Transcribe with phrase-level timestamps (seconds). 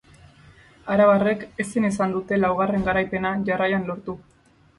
[0.95, 4.19] Arabarrek ezin izan dute laugarren garaipena jarraian lortu.